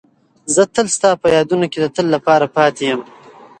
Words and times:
زه 0.53 0.63
تل 0.73 0.87
ستا 0.95 1.11
په 1.21 1.27
یادونو 1.35 1.65
کې 1.71 1.79
د 1.81 1.85
تل 1.95 2.05
لپاره 2.15 2.45
پاتې 2.55 2.83
یم. 2.89 3.01